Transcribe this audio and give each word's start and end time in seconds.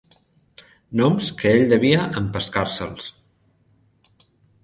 Noms 1.01 1.27
que 1.41 1.51
ell 1.57 1.67
devia 1.73 2.07
empescar-se'ls 2.23 3.09